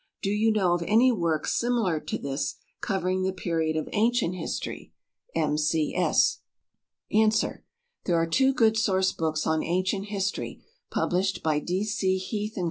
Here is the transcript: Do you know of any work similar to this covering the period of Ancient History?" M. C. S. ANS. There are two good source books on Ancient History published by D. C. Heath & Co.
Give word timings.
Do 0.23 0.31
you 0.31 0.51
know 0.51 0.73
of 0.73 0.81
any 0.87 1.11
work 1.11 1.45
similar 1.45 1.99
to 1.99 2.17
this 2.17 2.55
covering 2.81 3.21
the 3.21 3.31
period 3.31 3.75
of 3.77 3.87
Ancient 3.93 4.33
History?" 4.33 4.93
M. 5.35 5.59
C. 5.59 5.93
S. 5.95 6.39
ANS. 7.11 7.45
There 8.05 8.15
are 8.15 8.25
two 8.25 8.51
good 8.51 8.77
source 8.77 9.11
books 9.11 9.45
on 9.45 9.61
Ancient 9.63 10.05
History 10.07 10.63
published 10.89 11.43
by 11.43 11.59
D. 11.59 11.83
C. 11.83 12.17
Heath 12.17 12.55
& 12.55 12.55
Co. 12.55 12.59